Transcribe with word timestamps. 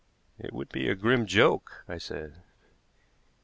"It 0.39 0.51
would 0.51 0.69
be 0.69 0.89
a 0.89 0.95
grim 0.95 1.27
joke," 1.27 1.83
I 1.87 1.99
said. 1.99 2.41